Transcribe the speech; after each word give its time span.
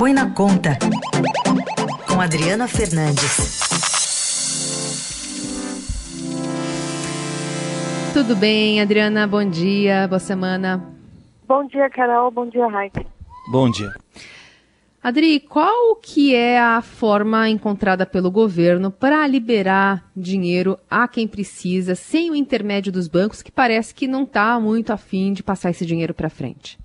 Põe 0.00 0.14
na 0.14 0.30
Conta, 0.30 0.78
com 2.08 2.22
Adriana 2.22 2.66
Fernandes. 2.66 3.60
Tudo 8.14 8.34
bem, 8.34 8.80
Adriana? 8.80 9.26
Bom 9.26 9.44
dia, 9.44 10.08
boa 10.08 10.18
semana. 10.18 10.82
Bom 11.46 11.66
dia, 11.66 11.90
Carol. 11.90 12.30
Bom 12.30 12.48
dia, 12.48 12.66
Raik. 12.66 13.06
Bom 13.52 13.70
dia. 13.70 13.92
Adri, 15.02 15.38
qual 15.38 15.94
que 15.96 16.34
é 16.34 16.58
a 16.58 16.80
forma 16.80 17.50
encontrada 17.50 18.06
pelo 18.06 18.30
governo 18.30 18.90
para 18.90 19.26
liberar 19.26 20.10
dinheiro 20.16 20.78
a 20.90 21.06
quem 21.06 21.28
precisa, 21.28 21.94
sem 21.94 22.30
o 22.30 22.34
intermédio 22.34 22.90
dos 22.90 23.06
bancos, 23.06 23.42
que 23.42 23.52
parece 23.52 23.94
que 23.94 24.08
não 24.08 24.22
está 24.22 24.58
muito 24.58 24.94
afim 24.94 25.34
de 25.34 25.42
passar 25.42 25.68
esse 25.68 25.84
dinheiro 25.84 26.14
para 26.14 26.30
frente? 26.30 26.78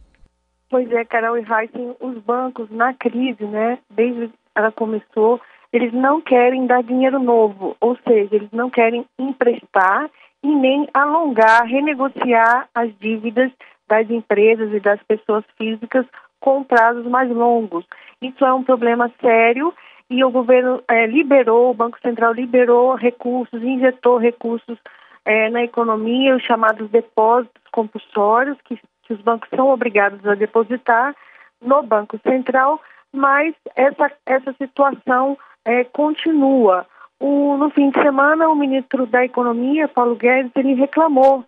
Pois 0.70 0.92
é, 0.92 1.06
Carol 1.06 1.38
e 1.38 1.42
Heisen, 1.42 1.96
os 2.00 2.18
bancos 2.20 2.70
na 2.72 2.94
crise, 2.94 3.46
né, 3.46 3.78
desde 3.90 4.32
ela 4.56 4.72
começou, 4.72 5.40
eles 5.72 5.94
não 5.94 6.22
querem 6.22 6.66
dar 6.66 6.82
dinheiro 6.82 7.20
novo, 7.20 7.76
ou 7.80 7.98
seja, 8.08 8.36
eles 8.36 8.50
não 8.52 8.70
querem 8.70 9.06
emprestar 9.20 10.10
e 10.42 10.48
nem 10.48 10.88
alongar, 10.94 11.66
renegociar 11.66 12.68
as 12.74 12.90
dívidas 13.00 13.52
das 13.88 14.10
empresas 14.10 14.74
e 14.74 14.80
das 14.80 15.02
pessoas 15.04 15.44
físicas 15.58 16.06
com 16.40 16.64
prazos 16.64 17.06
mais 17.06 17.30
longos. 17.30 17.86
Isso 18.22 18.46
é 18.46 18.54
um 18.54 18.64
problema 18.64 19.12
sério 19.22 19.74
e 20.10 20.24
o 20.24 20.30
governo 20.30 20.84
é, 20.88 21.08
liberou, 21.08 21.72
o 21.72 21.74
Banco 21.74 22.00
Central 22.00 22.34
liberou 22.34 22.96
recursos, 22.96 23.62
injetou 23.62 24.18
recursos 24.18 24.78
é, 25.26 25.50
na 25.50 25.64
economia, 25.64 26.36
os 26.36 26.44
chamados 26.44 26.90
depósitos 26.90 27.64
compulsórios, 27.72 28.58
que, 28.64 28.80
que 29.06 29.14
os 29.14 29.22
bancos 29.22 29.50
são 29.56 29.70
obrigados 29.70 30.26
a 30.28 30.36
depositar 30.36 31.16
no 31.62 31.82
Banco 31.84 32.20
Central, 32.20 32.82
mas 33.12 33.56
essa, 33.76 34.12
essa 34.26 34.54
situação 34.54 35.38
é, 35.64 35.84
continua. 35.84 36.86
O, 37.20 37.56
no 37.58 37.70
fim 37.70 37.90
de 37.90 38.02
semana, 38.02 38.50
o 38.50 38.56
ministro 38.56 39.06
da 39.06 39.24
Economia, 39.24 39.88
Paulo 39.88 40.16
Guedes, 40.16 40.52
ele 40.56 40.74
reclamou, 40.74 41.46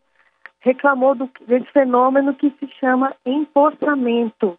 reclamou 0.62 1.14
do, 1.14 1.30
desse 1.46 1.70
fenômeno 1.72 2.34
que 2.34 2.50
se 2.60 2.68
chama 2.80 3.14
empossamento 3.26 4.58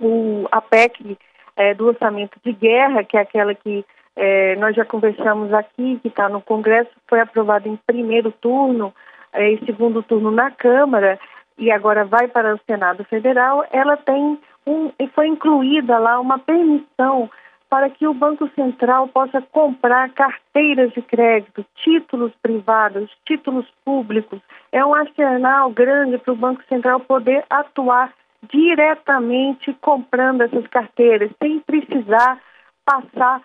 o, 0.00 0.46
a 0.50 0.60
PEC 0.60 1.16
é, 1.56 1.74
do 1.74 1.86
orçamento 1.86 2.38
de 2.44 2.52
guerra, 2.52 3.04
que 3.04 3.16
é 3.16 3.20
aquela 3.20 3.54
que 3.54 3.84
é, 4.16 4.56
nós 4.56 4.74
já 4.74 4.84
conversamos 4.84 5.52
aqui, 5.52 5.98
que 6.02 6.08
está 6.08 6.28
no 6.28 6.40
Congresso, 6.40 6.90
foi 7.06 7.20
aprovada 7.20 7.68
em 7.68 7.76
primeiro 7.86 8.32
turno 8.32 8.92
é, 9.32 9.52
e 9.52 9.64
segundo 9.64 10.02
turno 10.02 10.30
na 10.30 10.50
Câmara 10.50 11.18
e 11.58 11.70
agora 11.70 12.04
vai 12.04 12.28
para 12.28 12.54
o 12.54 12.60
Senado 12.66 13.04
Federal, 13.04 13.64
ela 13.70 13.96
tem 13.96 14.38
um, 14.66 14.90
e 14.98 15.06
foi 15.08 15.28
incluída 15.28 15.98
lá 15.98 16.20
uma 16.20 16.38
permissão 16.38 17.30
para 17.68 17.90
que 17.90 18.06
o 18.06 18.14
Banco 18.14 18.48
Central 18.54 19.08
possa 19.08 19.42
comprar 19.42 20.10
carteiras 20.10 20.92
de 20.92 21.02
crédito, 21.02 21.64
títulos 21.76 22.32
privados, 22.40 23.10
títulos 23.24 23.66
públicos. 23.84 24.40
É 24.70 24.84
um 24.84 24.94
arsenal 24.94 25.70
grande 25.70 26.18
para 26.18 26.32
o 26.32 26.36
Banco 26.36 26.62
Central 26.68 27.00
poder 27.00 27.44
atuar 27.50 28.12
diretamente 28.50 29.72
comprando 29.80 30.42
essas 30.42 30.66
carteiras, 30.68 31.30
sem 31.42 31.58
precisar 31.60 32.40
passar 32.84 33.42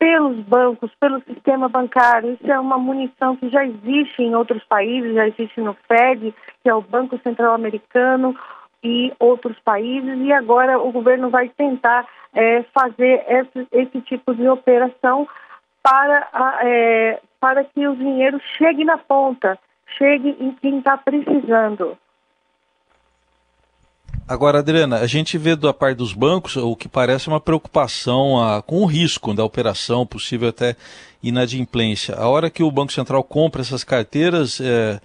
pelos 0.00 0.38
bancos, 0.46 0.90
pelo 0.98 1.20
sistema 1.24 1.68
bancário. 1.68 2.32
Isso 2.32 2.50
é 2.50 2.58
uma 2.58 2.78
munição 2.78 3.36
que 3.36 3.50
já 3.50 3.64
existe 3.66 4.22
em 4.22 4.34
outros 4.34 4.64
países, 4.64 5.14
já 5.14 5.28
existe 5.28 5.60
no 5.60 5.76
Fed, 5.86 6.34
que 6.62 6.70
é 6.70 6.74
o 6.74 6.80
Banco 6.80 7.20
Central 7.22 7.52
Americano 7.52 8.34
e 8.82 9.12
outros 9.20 9.58
países, 9.60 10.18
e 10.20 10.32
agora 10.32 10.78
o 10.78 10.90
governo 10.90 11.28
vai 11.28 11.50
tentar 11.50 12.08
é, 12.32 12.62
fazer 12.74 13.22
esse, 13.28 13.68
esse, 13.72 14.00
tipo 14.00 14.34
de 14.34 14.48
operação 14.48 15.28
para, 15.82 16.28
é, 16.62 17.20
para 17.38 17.62
que 17.64 17.86
o 17.86 17.94
dinheiro 17.94 18.40
chegue 18.56 18.82
na 18.82 18.96
ponta, 18.96 19.58
chegue 19.98 20.34
em 20.40 20.52
quem 20.52 20.78
está 20.78 20.96
precisando. 20.96 21.98
Agora, 24.28 24.58
Adriana, 24.58 24.98
a 24.98 25.06
gente 25.06 25.36
vê 25.36 25.56
da 25.56 25.74
parte 25.74 25.98
dos 25.98 26.12
bancos 26.12 26.56
o 26.56 26.76
que 26.76 26.88
parece 26.88 27.28
uma 27.28 27.40
preocupação 27.40 28.40
a, 28.40 28.62
com 28.62 28.82
o 28.82 28.86
risco 28.86 29.34
da 29.34 29.44
operação, 29.44 30.06
possível 30.06 30.48
até 30.48 30.76
inadimplência. 31.22 32.14
A 32.14 32.28
hora 32.28 32.48
que 32.48 32.62
o 32.62 32.70
Banco 32.70 32.92
Central 32.92 33.24
compra 33.24 33.60
essas 33.60 33.82
carteiras, 33.82 34.60
é, 34.60 35.00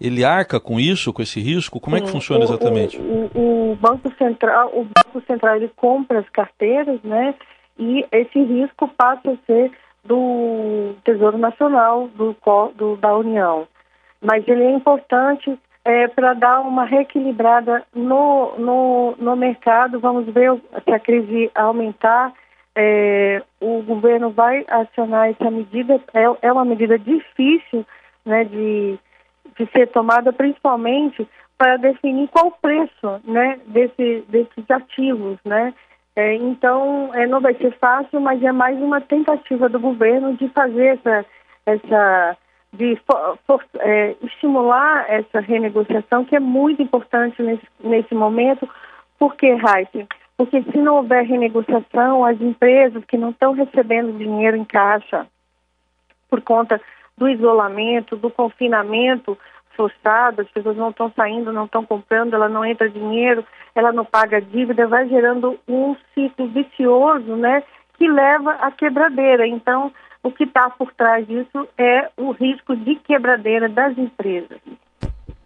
ele 0.00 0.24
arca 0.24 0.60
com 0.60 0.78
isso, 0.78 1.12
com 1.12 1.22
esse 1.22 1.40
risco? 1.40 1.80
Como 1.80 1.96
é 1.96 2.00
que 2.00 2.08
funciona 2.08 2.44
exatamente? 2.44 2.98
O, 2.98 3.30
o, 3.34 3.72
o, 3.72 3.76
Banco 3.76 4.12
Central, 4.16 4.70
o 4.72 4.84
Banco 4.84 5.26
Central 5.26 5.56
ele 5.56 5.70
compra 5.76 6.20
as 6.20 6.28
carteiras, 6.30 7.00
né? 7.02 7.34
E 7.78 8.06
esse 8.12 8.38
risco 8.38 8.88
passa 8.96 9.32
a 9.32 9.36
ser 9.46 9.72
do 10.04 10.94
Tesouro 11.04 11.36
Nacional, 11.36 12.08
do, 12.08 12.36
do 12.76 12.96
da 12.96 13.16
União. 13.16 13.66
Mas 14.20 14.46
ele 14.48 14.64
é 14.64 14.70
importante 14.70 15.58
é, 15.88 16.06
para 16.06 16.34
dar 16.34 16.60
uma 16.60 16.84
reequilibrada 16.84 17.82
no, 17.94 18.58
no, 18.58 19.14
no 19.16 19.34
mercado. 19.34 19.98
Vamos 19.98 20.26
ver 20.26 20.54
se 20.84 20.92
a 20.92 21.00
crise 21.00 21.50
aumentar. 21.54 22.30
É, 22.76 23.42
o 23.58 23.82
governo 23.82 24.30
vai 24.30 24.66
acionar 24.68 25.30
essa 25.30 25.50
medida. 25.50 25.98
É, 26.12 26.24
é 26.42 26.52
uma 26.52 26.66
medida 26.66 26.98
difícil 26.98 27.86
né, 28.26 28.44
de, 28.44 28.98
de 29.58 29.66
ser 29.72 29.86
tomada, 29.86 30.30
principalmente 30.30 31.26
para 31.56 31.78
definir 31.78 32.28
qual 32.28 32.48
o 32.48 32.52
preço 32.60 33.22
né, 33.24 33.58
desse, 33.68 34.26
desses 34.28 34.70
ativos. 34.70 35.38
Né? 35.42 35.72
É, 36.14 36.34
então, 36.34 37.10
é, 37.14 37.26
não 37.26 37.40
vai 37.40 37.54
ser 37.54 37.74
fácil, 37.78 38.20
mas 38.20 38.42
é 38.42 38.52
mais 38.52 38.78
uma 38.78 39.00
tentativa 39.00 39.70
do 39.70 39.80
governo 39.80 40.36
de 40.36 40.50
fazer 40.50 40.98
essa, 40.98 41.24
essa 41.64 42.36
de 42.72 42.96
for, 43.06 43.38
for, 43.46 43.64
é, 43.78 44.14
estimular 44.22 45.06
essa 45.08 45.40
renegociação, 45.40 46.24
que 46.24 46.36
é 46.36 46.40
muito 46.40 46.82
importante 46.82 47.42
nesse, 47.42 47.66
nesse 47.80 48.14
momento. 48.14 48.68
Por 49.18 49.34
que, 49.36 49.52
Raíssa? 49.54 50.06
Porque 50.36 50.62
se 50.62 50.78
não 50.78 50.96
houver 50.96 51.24
renegociação, 51.24 52.24
as 52.24 52.40
empresas 52.40 53.04
que 53.06 53.16
não 53.16 53.30
estão 53.30 53.52
recebendo 53.52 54.16
dinheiro 54.16 54.56
em 54.56 54.64
caixa 54.64 55.26
por 56.30 56.40
conta 56.42 56.80
do 57.16 57.28
isolamento, 57.28 58.16
do 58.16 58.30
confinamento 58.30 59.36
forçado, 59.74 60.42
as 60.42 60.48
pessoas 60.48 60.76
não 60.76 60.90
estão 60.90 61.10
saindo, 61.14 61.52
não 61.52 61.64
estão 61.64 61.84
comprando, 61.84 62.34
ela 62.34 62.48
não 62.48 62.64
entra 62.64 62.88
dinheiro, 62.88 63.44
ela 63.74 63.92
não 63.92 64.04
paga 64.04 64.40
dívida, 64.40 64.88
vai 64.88 65.08
gerando 65.08 65.58
um 65.68 65.96
ciclo 66.14 66.48
vicioso, 66.48 67.36
né, 67.36 67.62
que 67.96 68.08
leva 68.08 68.52
à 68.54 68.70
quebradeira. 68.72 69.46
Então, 69.46 69.92
o 70.28 70.32
que 70.32 70.44
está 70.44 70.68
por 70.70 70.92
trás 70.92 71.26
disso 71.26 71.66
é 71.76 72.10
o 72.16 72.30
risco 72.32 72.76
de 72.76 72.96
quebradeira 72.96 73.68
das 73.68 73.96
empresas. 73.96 74.60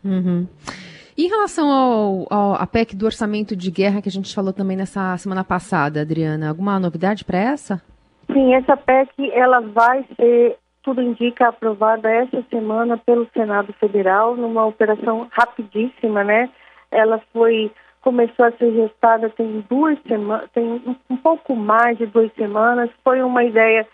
Uhum. 0.04 0.46
Em 1.16 1.28
relação 1.28 1.70
ao, 1.70 2.26
ao 2.28 2.54
a 2.54 2.66
PEC 2.66 2.96
do 2.96 3.06
orçamento 3.06 3.54
de 3.54 3.70
guerra 3.70 4.02
que 4.02 4.08
a 4.08 4.12
gente 4.12 4.34
falou 4.34 4.52
também 4.52 4.76
nessa 4.76 5.16
semana 5.18 5.44
passada, 5.44 6.00
Adriana, 6.00 6.48
alguma 6.48 6.80
novidade 6.80 7.24
para 7.24 7.38
essa? 7.38 7.80
Sim, 8.32 8.54
essa 8.54 8.76
PEC 8.76 9.30
ela 9.32 9.60
vai 9.60 10.04
ser, 10.16 10.56
tudo 10.82 11.00
indica, 11.00 11.48
aprovada 11.48 12.10
essa 12.10 12.42
semana 12.50 12.98
pelo 12.98 13.28
Senado 13.32 13.72
Federal 13.74 14.36
numa 14.36 14.66
operação 14.66 15.28
rapidíssima, 15.30 16.24
né? 16.24 16.50
Ela 16.90 17.20
foi 17.32 17.70
começou 18.00 18.44
a 18.44 18.52
ser 18.52 18.72
gestada 18.72 19.30
tem 19.30 19.64
duas 19.70 19.96
semanas, 20.08 20.50
tem 20.52 20.82
um 21.08 21.16
pouco 21.18 21.54
mais 21.54 21.96
de 21.96 22.06
duas 22.06 22.32
semanas. 22.34 22.90
Foi 23.04 23.22
uma 23.22 23.44
ideia 23.44 23.86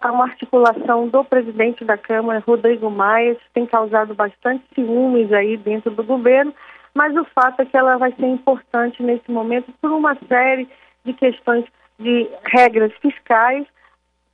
Há 0.00 0.12
uma 0.12 0.24
articulação 0.24 1.08
do 1.08 1.24
presidente 1.24 1.84
da 1.84 1.98
Câmara, 1.98 2.42
Rodrigo 2.46 2.88
Maia, 2.90 3.34
que 3.34 3.50
tem 3.52 3.66
causado 3.66 4.14
bastante 4.14 4.64
ciúmes 4.74 5.32
aí 5.32 5.56
dentro 5.56 5.90
do 5.90 6.04
governo, 6.04 6.54
mas 6.94 7.16
o 7.16 7.24
fato 7.24 7.60
é 7.62 7.64
que 7.64 7.76
ela 7.76 7.96
vai 7.96 8.12
ser 8.12 8.26
importante 8.26 9.02
nesse 9.02 9.30
momento 9.30 9.72
por 9.80 9.90
uma 9.90 10.16
série 10.28 10.68
de 11.04 11.12
questões 11.12 11.64
de 11.98 12.30
regras 12.44 12.92
fiscais, 13.02 13.66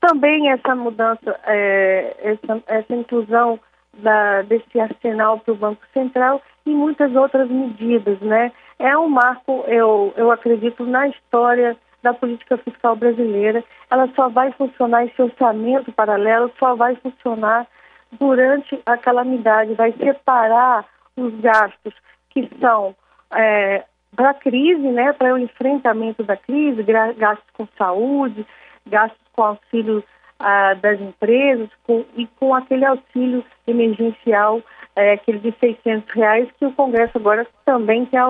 também 0.01 0.51
essa 0.51 0.75
mudança, 0.75 1.41
é, 1.47 2.15
essa, 2.23 2.63
essa 2.67 2.95
inclusão 2.95 3.59
da, 3.95 4.43
desse 4.43 4.79
arsenal 4.79 5.39
para 5.39 5.53
o 5.53 5.57
Banco 5.57 5.83
Central 5.95 6.43
e 6.67 6.71
muitas 6.71 7.15
outras 7.15 7.49
medidas, 7.49 8.21
né? 8.21 8.53
É 8.79 8.97
um 8.99 9.09
marco, 9.09 9.65
eu, 9.67 10.13
eu 10.17 10.31
acredito, 10.31 10.85
na 10.85 11.09
história 11.09 11.77
da 12.05 12.13
política 12.13 12.59
fiscal 12.59 12.95
brasileira. 12.95 13.65
Ela 13.91 14.09
só 14.15 14.29
vai 14.29 14.53
funcionar, 14.53 15.07
esse 15.07 15.21
orçamento 15.21 15.91
paralelo 15.91 16.53
só 16.59 16.77
vai 16.77 16.95
funcionar 16.97 17.67
durante 18.13 18.79
a 18.85 18.97
calamidade, 18.97 19.75
vai 19.75 19.91
separar 19.93 20.85
os 21.17 21.35
gastos 21.41 21.95
que 22.29 22.49
são 22.61 22.95
é, 23.33 23.85
para 24.15 24.31
a 24.31 24.35
crise, 24.35 24.87
né, 24.89 25.13
para 25.15 25.35
o 25.35 25.39
enfrentamento 25.39 26.23
da 26.23 26.37
crise, 26.37 26.85
gastos 27.17 27.51
com 27.55 27.67
saúde, 27.79 28.47
gastos 28.87 29.21
com 29.33 29.43
auxílio 29.43 30.05
ah, 30.39 30.75
das 30.75 31.01
empresas 31.01 31.71
com, 31.85 32.05
e 32.17 32.27
com 32.39 32.55
aquele 32.55 32.85
auxílio 32.85 33.43
emergencial, 33.67 34.61
é, 34.95 35.15
aquele 35.15 35.39
de 35.39 35.55
600 35.59 36.15
reais, 36.15 36.49
que 36.59 36.67
o 36.67 36.73
Congresso 36.73 37.17
agora 37.17 37.47
também 37.65 38.05
quer 38.05 38.23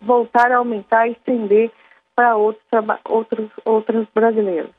voltar 0.00 0.50
a 0.50 0.56
aumentar 0.56 1.08
estender 1.08 1.70
para 2.14 2.36
outros, 2.36 2.64
outros, 3.04 3.50
outros 3.64 4.06
brasileiros. 4.14 4.70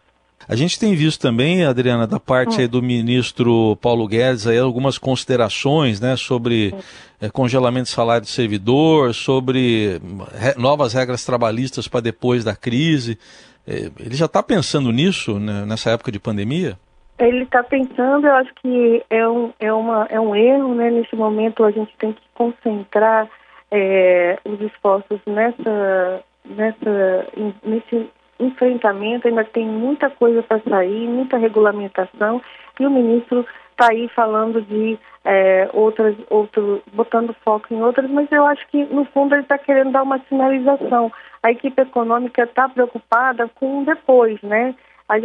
A 0.48 0.56
gente 0.56 0.78
tem 0.78 0.94
visto 0.94 1.22
também, 1.22 1.66
Adriana, 1.66 2.06
da 2.06 2.20
parte 2.20 2.68
do 2.68 2.82
ministro 2.82 3.78
Paulo 3.78 4.08
Guedes, 4.08 4.46
aí, 4.46 4.58
algumas 4.58 4.98
considerações 4.98 6.02
né, 6.02 6.18
sobre 6.18 6.76
é, 7.22 7.30
congelamento 7.30 7.86
de 7.86 7.92
salário 7.92 8.24
do 8.24 8.28
servidor, 8.28 9.14
sobre 9.14 10.02
re 10.34 10.54
novas 10.58 10.94
regras 10.94 11.24
trabalhistas 11.24 11.88
para 11.88 12.02
depois 12.02 12.44
da 12.44 12.56
crise. 12.56 13.18
É, 13.66 13.90
ele 14.00 14.16
já 14.16 14.26
está 14.26 14.44
pensando 14.44 14.92
nisso 14.92 15.40
né, 15.40 15.66
nessa 15.66 15.92
época 15.92 16.12
de 16.12 16.20
pandemia? 16.20 16.78
Ele 17.20 17.44
está 17.44 17.64
pensando, 17.64 18.28
eu 18.28 18.34
acho 18.34 18.54
que 18.56 19.04
é 19.10 19.26
um, 19.28 19.54
é 19.60 19.72
uma, 19.72 20.08
é 20.10 20.20
um 20.20 20.36
erro, 20.36 20.76
né? 20.76 20.90
Nesse 20.90 21.16
momento 21.16 21.64
a 21.64 21.72
gente 21.72 21.94
tem 21.98 22.12
que 22.12 22.22
concentrar 22.34 23.30
é, 23.72 24.38
os 24.44 24.60
esforços 24.60 25.20
nessa, 25.26 26.22
nessa, 26.46 27.28
nesse 27.64 28.10
enfrentamento, 28.40 29.28
ainda 29.28 29.44
tem 29.44 29.68
muita 29.68 30.10
coisa 30.10 30.44
para 30.44 30.60
sair, 30.62 31.08
muita 31.08 31.38
regulamentação, 31.38 32.42
e 32.80 32.86
o 32.86 32.92
ministro 32.92 33.46
está 33.72 33.92
aí 33.92 34.08
falando 34.10 34.62
de 34.62 34.98
é, 35.26 35.70
outras, 35.74 36.16
outro, 36.30 36.82
botando 36.94 37.36
foco 37.44 37.74
em 37.74 37.82
outras, 37.82 38.10
mas 38.10 38.32
eu 38.32 38.46
acho 38.46 38.68
que 38.68 38.84
no 38.86 39.06
fundo 39.06 39.34
ele 39.36 39.44
está 39.44 39.58
querendo 39.58 39.92
dar 39.92 40.04
uma 40.04 40.20
sinalização. 40.30 41.12
A 41.42 41.52
equipe 41.52 41.82
econômica 41.82 42.44
está 42.44 42.70
preocupada 42.70 43.50
com 43.56 43.84
depois, 43.84 44.42
né? 44.42 44.76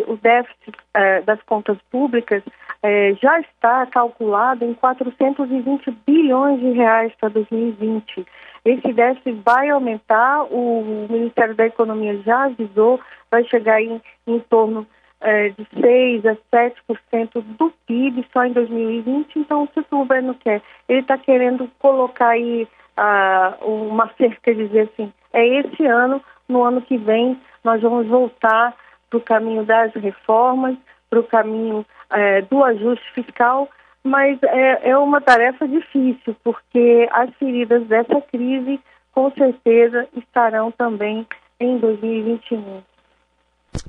O 0.08 0.16
déficit 0.16 0.76
é, 0.94 1.22
das 1.22 1.40
contas 1.42 1.78
públicas 1.90 2.42
é, 2.82 3.14
já 3.14 3.40
está 3.40 3.86
calculado 3.86 4.64
em 4.64 4.74
420 4.74 5.90
bilhões 6.06 6.60
de 6.60 6.72
reais 6.72 7.12
para 7.20 7.28
2020. 7.30 8.26
Esse 8.64 8.92
déficit 8.92 9.40
vai 9.44 9.70
aumentar, 9.70 10.44
o 10.44 11.06
Ministério 11.10 11.54
da 11.54 11.66
Economia 11.66 12.16
já 12.22 12.44
avisou, 12.44 13.00
vai 13.30 13.44
chegar 13.44 13.80
em, 13.80 14.00
em 14.26 14.40
torno 14.40 14.86
é, 15.20 15.48
de 15.50 15.64
6% 15.76 16.26
a 16.26 16.56
7% 16.56 17.42
do 17.58 17.72
PIB 17.86 18.26
só 18.32 18.44
em 18.44 18.52
2020. 18.52 19.38
Então, 19.38 19.64
o 19.64 19.68
que 19.68 19.80
o 19.80 19.84
governo 19.90 20.34
quer? 20.34 20.62
Ele 20.88 21.00
está 21.00 21.18
querendo 21.18 21.70
colocar 21.78 22.30
aí 22.30 22.68
uh, 22.98 23.64
uma 23.64 24.10
cerca, 24.16 24.54
dizer 24.54 24.90
assim, 24.92 25.12
é 25.32 25.46
esse 25.60 25.84
ano, 25.86 26.22
no 26.48 26.62
ano 26.62 26.82
que 26.82 26.96
vem, 26.96 27.38
nós 27.62 27.80
vamos 27.82 28.06
voltar 28.06 28.74
para 29.10 29.18
o 29.18 29.22
caminho 29.22 29.64
das 29.64 29.92
reformas, 29.94 30.76
para 31.10 31.20
o 31.20 31.24
caminho 31.24 31.84
é, 32.10 32.42
do 32.42 32.62
ajuste 32.64 33.12
fiscal, 33.12 33.68
mas 34.08 34.38
é, 34.42 34.90
é 34.90 34.98
uma 34.98 35.20
tarefa 35.20 35.68
difícil, 35.68 36.34
porque 36.42 37.08
as 37.12 37.32
feridas 37.34 37.86
dessa 37.86 38.20
crise, 38.22 38.80
com 39.12 39.30
certeza, 39.32 40.08
estarão 40.16 40.72
também 40.72 41.26
em 41.60 41.78
2021. 41.78 42.82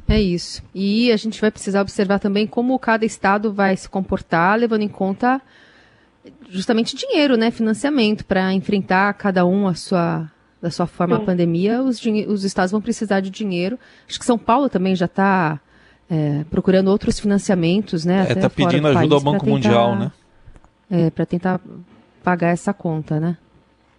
É 0.08 0.20
isso. 0.20 0.64
E 0.74 1.12
a 1.12 1.18
gente 1.18 1.40
vai 1.40 1.50
precisar 1.50 1.82
observar 1.82 2.20
também 2.20 2.46
como 2.46 2.78
cada 2.78 3.06
estado 3.06 3.54
vai 3.54 3.76
se 3.76 3.90
comportar, 3.90 4.60
levando 4.60 4.82
em 4.82 4.90
conta 4.90 5.42
justamente 6.50 6.96
dinheiro, 6.96 7.38
né, 7.38 7.50
financiamento 7.50 8.26
para 8.26 8.54
enfrentar 8.54 9.14
cada 9.14 9.46
um 9.46 9.68
a 9.68 9.74
sua 9.74 10.30
da 10.62 10.70
sua 10.70 10.86
forma 10.86 11.16
Sim. 11.16 11.22
a 11.22 11.26
pandemia. 11.26 11.82
Os, 11.82 12.04
os 12.28 12.44
estados 12.44 12.72
vão 12.72 12.82
precisar 12.82 13.22
de 13.22 13.30
dinheiro. 13.30 13.80
Acho 14.08 14.20
que 14.20 14.26
São 14.26 14.38
Paulo 14.38 14.68
também 14.68 14.94
já 14.94 15.06
está 15.06 15.60
é, 16.10 16.44
procurando 16.50 16.90
outros 16.90 17.20
financiamentos, 17.20 18.06
né? 18.06 18.26
Está 18.30 18.48
é, 18.48 18.50
pedindo 18.50 18.88
ajuda 18.88 19.16
ao 19.16 19.22
Banco 19.22 19.46
tentar, 19.46 19.52
Mundial, 19.52 19.96
né? 19.96 20.12
É, 20.90 21.10
para 21.10 21.26
tentar 21.26 21.62
pagar 22.24 22.50
essa 22.50 22.74
conta, 22.74 23.20
né? 23.20 23.38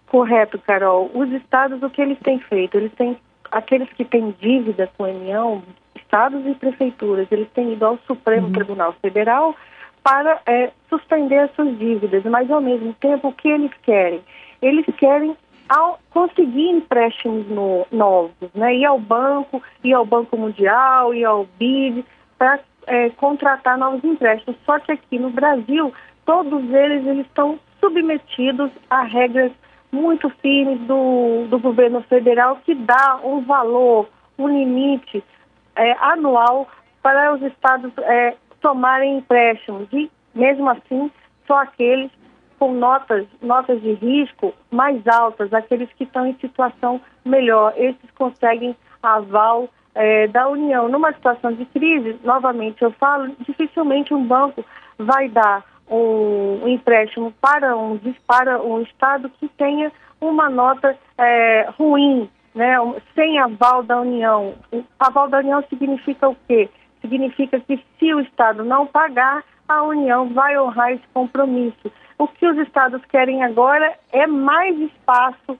Correto, 0.07 0.59
Carol. 0.59 1.09
Os 1.13 1.31
estados, 1.31 1.81
o 1.81 1.89
que 1.89 2.01
eles 2.01 2.19
têm 2.19 2.37
feito? 2.39 2.77
Eles 2.77 2.91
têm 2.93 3.17
aqueles 3.51 3.89
que 3.93 4.03
têm 4.03 4.35
dívida 4.39 4.89
com 4.97 5.05
a 5.05 5.09
União, 5.09 5.63
estados 5.95 6.45
e 6.45 6.53
prefeituras, 6.55 7.27
eles 7.31 7.49
têm 7.53 7.73
ido 7.73 7.85
ao 7.85 7.97
Supremo 8.07 8.47
uhum. 8.47 8.53
Tribunal 8.53 8.93
Federal 9.01 9.55
para 10.03 10.41
é, 10.45 10.71
suspender 10.89 11.37
as 11.37 11.55
suas 11.55 11.77
dívidas, 11.77 12.23
mas 12.25 12.49
ao 12.49 12.59
mesmo 12.59 12.93
tempo 12.95 13.29
o 13.29 13.33
que 13.33 13.47
eles 13.47 13.71
querem? 13.83 14.21
Eles 14.61 14.85
querem 14.97 15.35
ao 15.71 15.99
conseguir 16.09 16.69
empréstimos 16.69 17.47
no, 17.47 17.87
novos, 17.89 18.33
né? 18.53 18.75
Ir 18.75 18.85
ao 18.85 18.99
banco, 18.99 19.63
ir 19.81 19.93
ao 19.93 20.05
Banco 20.05 20.35
Mundial, 20.35 21.13
ir 21.13 21.23
ao 21.23 21.45
BID, 21.57 22.03
para 22.37 22.59
é, 22.87 23.09
contratar 23.11 23.77
novos 23.77 24.03
empréstimos. 24.03 24.59
Só 24.65 24.79
que 24.79 24.91
aqui 24.91 25.17
no 25.17 25.29
Brasil, 25.29 25.93
todos 26.25 26.69
eles, 26.69 27.07
eles 27.07 27.25
estão 27.25 27.57
submetidos 27.79 28.69
a 28.89 29.03
regras 29.03 29.53
muito 29.93 30.29
firmes 30.41 30.79
do, 30.81 31.47
do 31.49 31.57
governo 31.57 32.01
federal 32.01 32.57
que 32.65 32.75
dá 32.75 33.21
um 33.23 33.41
valor, 33.41 34.09
um 34.37 34.49
limite 34.49 35.23
é, 35.77 35.93
anual 36.01 36.67
para 37.01 37.33
os 37.33 37.41
estados 37.43 37.93
é, 37.97 38.35
tomarem 38.59 39.19
empréstimos 39.19 39.87
e, 39.93 40.11
mesmo 40.35 40.69
assim, 40.69 41.09
só 41.47 41.61
aqueles 41.61 42.11
com 42.61 42.75
notas, 42.75 43.25
notas 43.41 43.81
de 43.81 43.93
risco 43.93 44.53
mais 44.69 45.01
altas, 45.07 45.51
aqueles 45.51 45.89
que 45.93 46.03
estão 46.03 46.27
em 46.27 46.35
situação 46.35 47.01
melhor, 47.25 47.73
esses 47.75 48.11
conseguem 48.11 48.77
aval 49.01 49.67
é, 49.95 50.27
da 50.27 50.47
União. 50.47 50.87
Numa 50.87 51.11
situação 51.11 51.53
de 51.53 51.65
crise, 51.65 52.19
novamente 52.23 52.83
eu 52.83 52.91
falo, 52.91 53.35
dificilmente 53.39 54.13
um 54.13 54.23
banco 54.23 54.63
vai 54.99 55.27
dar 55.27 55.65
um, 55.89 56.67
empréstimo 56.67 57.33
para 57.41 57.75
um, 57.75 57.99
para 58.27 58.61
um 58.61 58.79
Estado 58.81 59.27
que 59.39 59.47
tenha 59.47 59.91
uma 60.21 60.47
nota 60.47 60.95
é, 61.17 61.67
ruim, 61.79 62.29
né, 62.53 62.75
sem 63.15 63.39
aval 63.39 63.81
da 63.81 64.01
União. 64.01 64.53
Aval 64.99 65.27
da 65.29 65.39
União 65.39 65.63
significa 65.67 66.29
o 66.29 66.37
quê? 66.47 66.69
Significa 67.01 67.59
que 67.59 67.83
se 67.99 68.13
o 68.13 68.19
Estado 68.19 68.63
não 68.63 68.85
pagar, 68.85 69.43
a 69.67 69.83
União 69.83 70.29
vai 70.29 70.57
honrar 70.57 70.91
esse 70.91 71.07
compromisso. 71.13 71.91
O 72.17 72.27
que 72.27 72.45
os 72.45 72.57
estados 72.59 73.03
querem 73.05 73.43
agora 73.43 73.97
é 74.11 74.27
mais 74.27 74.77
espaço 74.79 75.57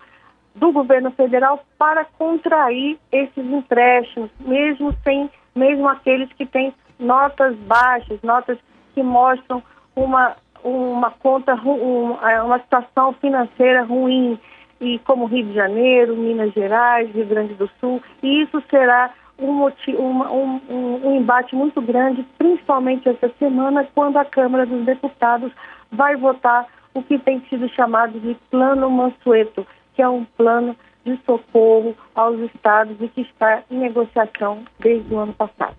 do 0.54 0.72
governo 0.72 1.12
federal 1.12 1.64
para 1.78 2.06
contrair 2.06 3.00
esses 3.12 3.46
empréstimos, 3.46 4.30
mesmo 4.40 4.94
sem, 5.04 5.30
mesmo 5.56 5.88
aqueles 5.88 6.32
que 6.34 6.46
têm 6.46 6.74
notas 7.00 7.56
baixas, 7.56 8.22
notas 8.22 8.58
que 8.94 9.02
mostram 9.02 9.64
uma, 9.96 10.36
uma 10.64 11.10
conta, 11.12 11.54
é, 11.54 12.42
uma 12.42 12.60
situação 12.60 13.14
financeira 13.14 13.84
ruim, 13.84 14.40
e 14.82 14.98
como 15.00 15.28
Rio 15.28 15.46
de 15.46 15.54
Janeiro, 15.54 16.18
Minas 16.18 16.52
Gerais, 16.54 17.14
Rio 17.14 17.28
Grande 17.28 17.54
do 17.54 17.70
Sul, 17.80 18.02
e 18.24 18.42
isso 18.42 18.62
será 18.70 19.12
um, 19.42 19.66
um, 19.66 20.62
um, 20.70 21.08
um 21.08 21.16
embate 21.18 21.56
muito 21.56 21.82
grande, 21.82 22.26
principalmente 22.38 23.10
essa 23.10 23.30
semana, 23.40 23.88
quando 23.94 24.18
a 24.18 24.26
Câmara 24.26 24.66
dos 24.66 24.86
Deputados 24.86 25.52
vai 25.92 26.16
votar 26.16 26.68
o 26.94 27.02
que 27.02 27.18
tem 27.18 27.42
sido 27.50 27.68
chamado 27.70 28.20
de 28.20 28.36
Plano 28.50 28.90
Mansueto, 28.90 29.66
que 29.94 30.02
é 30.02 30.08
um 30.08 30.26
plano 30.38 30.76
de 31.06 31.20
socorro 31.26 31.96
aos 32.14 32.40
estados 32.40 32.96
e 33.00 33.08
que 33.08 33.22
está 33.22 33.64
em 33.72 33.80
negociação 33.80 34.64
desde 34.80 35.14
o 35.14 35.18
ano 35.18 35.34
passado. 35.34 35.76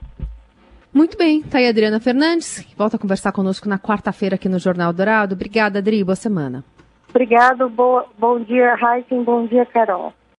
Muito 0.92 1.16
bem, 1.16 1.40
está 1.40 1.58
aí 1.58 1.66
a 1.66 1.70
Adriana 1.70 2.00
Fernandes, 2.00 2.60
que 2.60 2.76
volta 2.76 2.96
a 2.96 2.98
conversar 2.98 3.32
conosco 3.32 3.68
na 3.68 3.78
quarta-feira 3.78 4.34
aqui 4.34 4.48
no 4.48 4.58
Jornal 4.58 4.92
Dourado. 4.92 5.34
Obrigada, 5.34 5.78
Adri, 5.78 6.04
boa 6.04 6.16
semana. 6.16 6.64
Obrigado, 7.08 7.68
boa, 7.68 8.06
bom 8.18 8.40
dia, 8.40 8.74
Raíssa, 8.74 9.14
bom 9.22 9.46
dia, 9.46 9.64
Carol. 9.64 10.12